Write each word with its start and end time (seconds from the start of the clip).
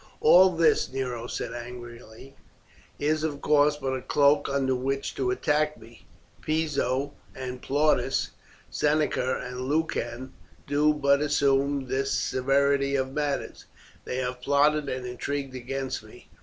"All 0.19 0.49
this," 0.49 0.91
Nero 0.91 1.27
said 1.27 1.53
angrily, 1.53 2.35
"is 2.97 3.23
of 3.23 3.39
course 3.39 3.77
but 3.77 3.93
a 3.93 4.01
cloak 4.01 4.49
under 4.49 4.73
which 4.73 5.13
to 5.13 5.29
attack 5.29 5.77
me. 5.79 6.07
Piso 6.41 7.13
and 7.35 7.61
Plautus, 7.61 8.31
Seneca 8.71 9.39
and 9.47 9.61
Lucan, 9.61 10.33
do 10.65 10.91
but 10.91 11.21
assume 11.21 11.85
this 11.87 12.11
severity 12.11 12.95
of 12.95 13.13
manners. 13.13 13.65
They 14.05 14.17
have 14.17 14.41
plotted 14.41 14.89
and 14.89 15.05
intrigued 15.05 15.53
against 15.55 16.01
me. 16.01 16.29